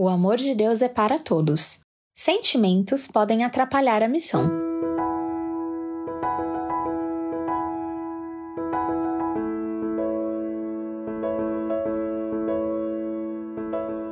O 0.00 0.08
amor 0.08 0.36
de 0.36 0.54
Deus 0.54 0.80
é 0.80 0.88
para 0.88 1.18
todos. 1.18 1.80
Sentimentos 2.14 3.08
podem 3.08 3.42
atrapalhar 3.42 4.00
a 4.00 4.06
missão. 4.06 4.48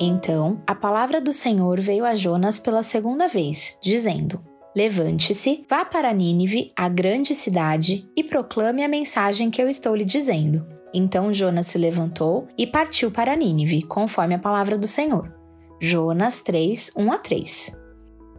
Então, 0.01 0.61
a 0.67 0.75
palavra 0.75 1.21
do 1.21 1.33
Senhor 1.33 1.81
veio 1.81 2.05
a 2.05 2.17
Jonas 2.17 2.59
pela 2.59 2.83
segunda 2.83 3.29
vez, 3.29 3.79
dizendo: 3.81 4.45
Levante-se, 4.77 5.65
vá 5.71 5.85
para 5.85 6.13
Nínive, 6.13 6.73
a 6.77 6.89
grande 6.89 7.33
cidade, 7.33 8.11
e 8.17 8.25
proclame 8.25 8.83
a 8.83 8.89
mensagem 8.89 9.53
que 9.53 9.63
eu 9.63 9.69
estou 9.69 9.95
lhe 9.95 10.05
dizendo. 10.05 10.67
Então 10.93 11.33
Jonas 11.33 11.69
se 11.69 11.79
levantou 11.79 12.49
e 12.59 12.67
partiu 12.67 13.09
para 13.09 13.37
Nínive, 13.37 13.83
conforme 13.83 14.35
a 14.35 14.39
palavra 14.41 14.77
do 14.77 14.89
Senhor. 14.89 15.36
Jonas 15.79 16.41
3, 16.41 16.93
1 16.97 17.13
a 17.13 17.19
3. 17.19 17.77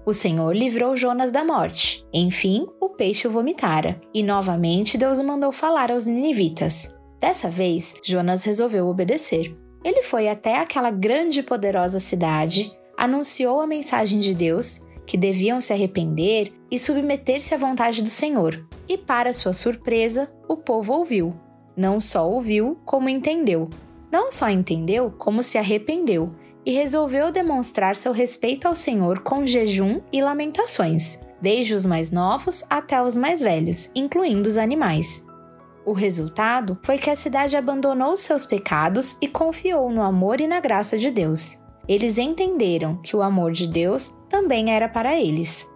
O 0.03 0.11
Senhor 0.11 0.55
livrou 0.55 0.97
Jonas 0.97 1.31
da 1.31 1.43
morte. 1.43 2.03
Enfim, 2.11 2.65
o 2.81 2.89
peixe 2.89 3.27
o 3.27 3.31
vomitara. 3.31 4.01
E 4.11 4.23
novamente 4.23 4.97
Deus 4.97 5.21
mandou 5.21 5.51
falar 5.51 5.91
aos 5.91 6.07
ninivitas. 6.07 6.97
Dessa 7.19 7.47
vez, 7.47 7.93
Jonas 8.03 8.43
resolveu 8.43 8.87
obedecer. 8.87 9.55
Ele 9.83 10.01
foi 10.01 10.27
até 10.27 10.57
aquela 10.57 10.89
grande 10.89 11.41
e 11.41 11.43
poderosa 11.43 11.99
cidade, 11.99 12.75
anunciou 12.97 13.61
a 13.61 13.67
mensagem 13.67 14.19
de 14.19 14.33
Deus, 14.33 14.81
que 15.05 15.15
deviam 15.15 15.61
se 15.61 15.71
arrepender 15.71 16.51
e 16.71 16.79
submeter-se 16.79 17.53
à 17.53 17.57
vontade 17.57 18.01
do 18.01 18.09
Senhor. 18.09 18.67
E, 18.89 18.97
para 18.97 19.31
sua 19.31 19.53
surpresa, 19.53 20.27
o 20.47 20.57
povo 20.57 20.93
ouviu. 20.93 21.35
Não 21.75 22.01
só 22.01 22.27
ouviu, 22.27 22.79
como 22.83 23.09
entendeu. 23.09 23.69
Não 24.11 24.31
só 24.31 24.49
entendeu, 24.49 25.13
como 25.15 25.43
se 25.43 25.59
arrependeu 25.59 26.33
e 26.67 26.71
resolveu 26.73 27.31
demonstrar 27.31 27.95
seu 27.95 28.11
respeito 28.11 28.67
ao 28.67 28.75
Senhor 28.75 29.19
com 29.19 29.45
jejum 29.45 30.01
e 30.11 30.21
lamentações, 30.21 31.21
desde 31.41 31.73
os 31.73 31.85
mais 31.85 32.11
novos 32.11 32.65
até 32.69 33.01
os 33.01 33.15
mais 33.15 33.39
velhos, 33.39 33.89
incluindo 33.95 34.49
os 34.49 34.57
animais. 34.57 35.25
O 35.85 35.93
resultado 35.93 36.77
foi 36.83 36.97
que 36.97 37.09
a 37.09 37.15
cidade 37.15 37.55
abandonou 37.55 38.17
seus 38.17 38.45
pecados 38.45 39.17
e 39.21 39.29
confiou 39.29 39.89
no 39.89 40.01
amor 40.01 40.41
e 40.41 40.47
na 40.47 40.59
graça 40.59 40.97
de 40.97 41.09
Deus. 41.09 41.63
Eles 41.87 42.17
entenderam 42.17 42.97
que 42.97 43.15
o 43.15 43.21
amor 43.21 43.53
de 43.53 43.65
Deus 43.65 44.13
também 44.27 44.69
era 44.69 44.89
para 44.89 45.17
eles. 45.17 45.71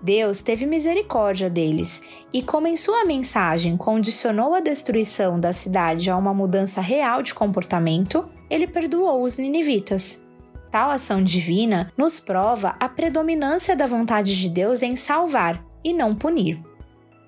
Deus 0.00 0.40
teve 0.40 0.64
misericórdia 0.66 1.50
deles 1.50 2.00
e, 2.32 2.42
como 2.42 2.68
em 2.68 2.76
sua 2.76 3.04
mensagem 3.04 3.76
condicionou 3.76 4.54
a 4.54 4.60
destruição 4.60 5.40
da 5.40 5.52
cidade 5.52 6.08
a 6.08 6.16
uma 6.16 6.32
mudança 6.32 6.80
real 6.80 7.24
de 7.24 7.34
comportamento, 7.34 8.24
ele 8.48 8.68
perdoou 8.68 9.24
os 9.24 9.36
ninivitas. 9.36 10.27
Tal 10.70 10.90
ação 10.90 11.22
divina 11.22 11.92
nos 11.96 12.20
prova 12.20 12.76
a 12.78 12.88
predominância 12.88 13.74
da 13.74 13.86
vontade 13.86 14.38
de 14.38 14.48
Deus 14.48 14.82
em 14.82 14.96
salvar 14.96 15.64
e 15.82 15.92
não 15.92 16.14
punir. 16.14 16.60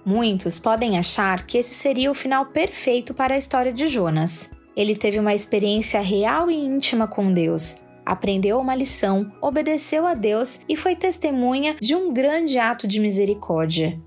Muitos 0.04 0.58
podem 0.58 0.98
achar 0.98 1.46
que 1.46 1.58
esse 1.58 1.74
seria 1.74 2.10
o 2.10 2.14
final 2.14 2.46
perfeito 2.46 3.14
para 3.14 3.34
a 3.34 3.38
história 3.38 3.72
de 3.72 3.88
Jonas. 3.88 4.50
Ele 4.76 4.96
teve 4.96 5.18
uma 5.18 5.34
experiência 5.34 6.00
real 6.00 6.50
e 6.50 6.56
íntima 6.56 7.06
com 7.06 7.32
Deus, 7.32 7.82
aprendeu 8.04 8.58
uma 8.58 8.74
lição, 8.74 9.30
obedeceu 9.40 10.06
a 10.06 10.14
Deus 10.14 10.60
e 10.68 10.76
foi 10.76 10.96
testemunha 10.96 11.76
de 11.80 11.94
um 11.94 12.12
grande 12.12 12.58
ato 12.58 12.86
de 12.88 12.98
misericórdia. 12.98 14.00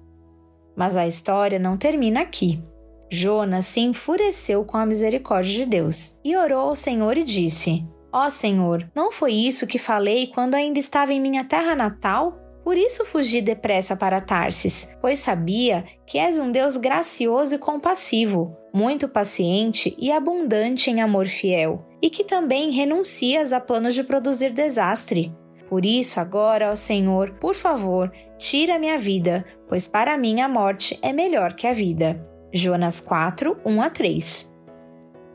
Mas 0.75 0.97
a 0.97 1.07
história 1.07 1.59
não 1.59 1.77
termina 1.77 2.21
aqui. 2.21 2.61
Jonas 3.09 3.67
se 3.67 3.79
enfureceu 3.79 4.65
com 4.65 4.75
a 4.75 4.85
misericórdia 4.85 5.53
de 5.53 5.65
Deus 5.67 6.19
e 6.23 6.35
orou 6.35 6.69
ao 6.69 6.75
Senhor 6.75 7.15
e 7.17 7.23
disse: 7.23 7.85
Ó 8.13 8.27
oh, 8.27 8.29
Senhor, 8.29 8.87
não 8.93 9.11
foi 9.11 9.33
isso 9.33 9.65
que 9.65 9.79
falei 9.79 10.27
quando 10.27 10.53
ainda 10.53 10.77
estava 10.77 11.11
em 11.11 11.19
minha 11.19 11.43
terra 11.43 11.73
natal? 11.73 12.39
Por 12.63 12.77
isso 12.77 13.03
fugi 13.03 13.41
depressa 13.41 13.95
para 13.95 14.21
Tarsis, 14.21 14.95
pois 15.01 15.17
sabia 15.17 15.83
que 16.05 16.19
és 16.19 16.37
um 16.39 16.51
Deus 16.51 16.77
gracioso 16.77 17.55
e 17.55 17.57
compassivo, 17.57 18.55
muito 18.71 19.09
paciente 19.09 19.95
e 19.97 20.11
abundante 20.11 20.91
em 20.91 21.01
amor 21.01 21.25
fiel, 21.25 21.83
e 22.03 22.09
que 22.11 22.23
também 22.23 22.69
renuncias 22.69 23.51
a 23.51 23.59
planos 23.59 23.95
de 23.95 24.03
produzir 24.03 24.51
desastre. 24.51 25.33
Por 25.67 25.83
isso, 25.83 26.19
agora, 26.19 26.69
ó 26.69 26.75
Senhor, 26.75 27.31
por 27.39 27.55
favor, 27.55 28.11
tira 28.37 28.77
minha 28.77 28.97
vida, 28.97 29.43
pois 29.67 29.87
para 29.87 30.15
mim 30.19 30.39
a 30.39 30.47
morte 30.47 30.99
é 31.01 31.11
melhor 31.11 31.53
que 31.53 31.65
a 31.65 31.73
vida. 31.73 32.21
Jonas 32.53 33.01
4, 33.01 33.57
1 33.65 33.81
a 33.81 33.89
3 33.89 34.52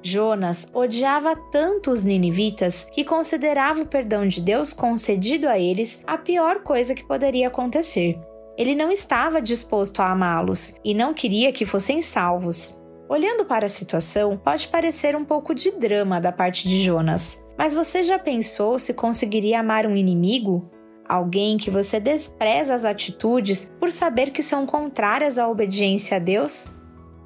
Jonas 0.03 0.69
odiava 0.73 1.35
tanto 1.51 1.91
os 1.91 2.05
ninivitas 2.05 2.85
que 2.85 3.05
considerava 3.05 3.83
o 3.83 3.87
perdão 3.87 4.27
de 4.27 4.41
Deus 4.41 4.73
concedido 4.73 5.49
a 5.49 5.59
eles 5.59 6.03
a 6.07 6.17
pior 6.17 6.61
coisa 6.63 6.95
que 6.95 7.07
poderia 7.07 7.49
acontecer. 7.49 8.19
Ele 8.57 8.75
não 8.75 8.91
estava 8.91 9.41
disposto 9.41 10.01
a 10.01 10.11
amá-los 10.11 10.77
e 10.85 10.95
não 10.95 11.15
queria 11.15 11.53
que 11.53 11.65
fossem 11.65 12.03
salvos. 12.03 12.83
Olhando 13.09 13.45
para 13.45 13.67
a 13.67 13.71
situação, 13.71 14.37
pode 14.37 14.69
parecer 14.69 15.17
um 15.17 15.25
pouco 15.25 15.55
de 15.55 15.71
drama 15.71 16.21
da 16.21 16.31
parte 16.31 16.69
de 16.69 16.79
Jonas, 16.79 17.45
mas 17.57 17.75
você 17.75 18.03
já 18.03 18.19
pensou 18.19 18.79
se 18.79 18.93
conseguiria 18.93 19.61
amar 19.61 19.87
um 19.87 19.97
inimigo? 19.97 20.71
Alguém 21.09 21.57
que 21.57 21.71
você 21.71 21.99
despreza 21.99 22.75
as 22.75 22.85
atitudes 22.85 23.73
por 23.81 23.91
saber 23.91 24.31
que 24.31 24.43
são 24.43 24.67
contrárias 24.67 25.39
à 25.39 25.49
obediência 25.49 26.19
a 26.19 26.21
Deus? 26.21 26.75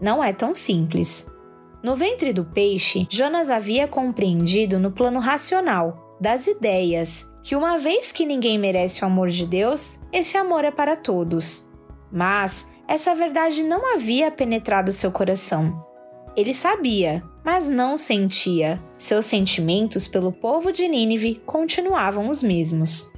Não 0.00 0.22
é 0.22 0.32
tão 0.32 0.54
simples. 0.54 1.31
No 1.82 1.96
ventre 1.96 2.32
do 2.32 2.44
peixe, 2.44 3.06
Jonas 3.10 3.50
havia 3.50 3.88
compreendido 3.88 4.78
no 4.78 4.92
plano 4.92 5.18
racional, 5.18 6.16
das 6.20 6.46
ideias, 6.46 7.28
que 7.42 7.56
uma 7.56 7.76
vez 7.76 8.12
que 8.12 8.24
ninguém 8.24 8.56
merece 8.56 9.02
o 9.02 9.06
amor 9.06 9.28
de 9.28 9.46
Deus, 9.46 10.00
esse 10.12 10.36
amor 10.36 10.64
é 10.64 10.70
para 10.70 10.94
todos. 10.94 11.68
Mas 12.12 12.70
essa 12.86 13.14
verdade 13.14 13.64
não 13.64 13.94
havia 13.94 14.30
penetrado 14.30 14.92
seu 14.92 15.10
coração. 15.10 15.84
Ele 16.36 16.54
sabia, 16.54 17.22
mas 17.44 17.68
não 17.68 17.96
sentia. 17.96 18.80
Seus 18.96 19.26
sentimentos 19.26 20.06
pelo 20.06 20.32
povo 20.32 20.70
de 20.70 20.86
Nínive 20.86 21.42
continuavam 21.44 22.28
os 22.30 22.42
mesmos. 22.42 23.10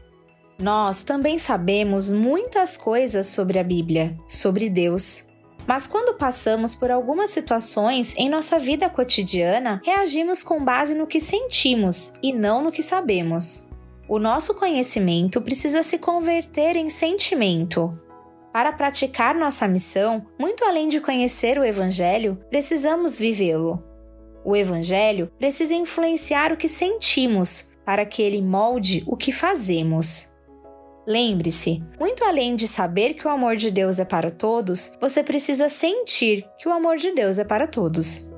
Nós 0.59 1.03
também 1.03 1.37
sabemos 1.37 2.11
muitas 2.11 2.77
coisas 2.77 3.27
sobre 3.27 3.59
a 3.59 3.65
Bíblia, 3.65 4.17
sobre 4.27 4.71
Deus, 4.71 5.27
mas 5.67 5.87
quando 5.87 6.17
passamos 6.17 6.75
por 6.75 6.91
algumas 6.91 7.31
situações 7.31 8.15
em 8.17 8.29
nossa 8.29 8.59
vida 8.59 8.89
cotidiana, 8.89 9.81
reagimos 9.85 10.43
com 10.43 10.63
base 10.63 10.95
no 10.95 11.07
que 11.07 11.21
sentimos 11.21 12.15
e 12.23 12.33
não 12.33 12.63
no 12.63 12.73
que 12.73 12.83
sabemos. 12.83 13.69
O 14.09 14.19
nosso 14.19 14.55
conhecimento 14.55 15.41
precisa 15.41 15.83
se 15.83 15.97
converter 15.97 16.77
em 16.77 16.91
sentimento. 16.91 17.99
Para 18.53 18.73
praticar 18.73 19.35
nossa 19.35 19.67
missão, 19.67 20.27
muito 20.39 20.65
além 20.65 20.89
de 20.89 21.01
conhecer 21.01 21.59
o 21.59 21.65
Evangelho, 21.65 22.39
precisamos 22.51 23.19
vivê-lo. 23.19 23.83
O 24.45 24.55
Evangelho 24.55 25.31
precisa 25.39 25.75
influenciar 25.75 26.53
o 26.53 26.57
que 26.57 26.69
sentimos, 26.69 27.71
para 27.85 28.05
que 28.05 28.23
ele 28.23 28.43
molde 28.43 29.03
o 29.07 29.17
que 29.17 29.33
fazemos. 29.33 30.34
Lembre-se, 31.07 31.83
muito 32.01 32.25
além 32.25 32.57
de 32.57 32.67
saber 32.67 33.15
que 33.15 33.27
o 33.27 33.31
amor 33.31 33.57
de 33.57 33.71
Deus 33.71 33.99
é 33.99 34.05
para 34.05 34.31
todos, 34.31 34.97
você 35.01 35.23
precisa 35.23 35.69
sentir 35.69 36.47
que 36.59 36.69
o 36.69 36.73
amor 36.73 36.97
de 36.97 37.13
Deus 37.13 37.39
é 37.39 37.45
para 37.45 37.67
todos. 37.67 38.34